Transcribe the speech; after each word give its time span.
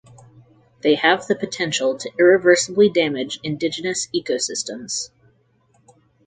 They 0.81 0.95
have 0.95 1.27
the 1.27 1.35
potential 1.35 1.95
to 1.95 2.09
irreversibly 2.19 2.89
damage 2.89 3.39
indigenous 3.43 4.07
ecosystems. 4.07 5.11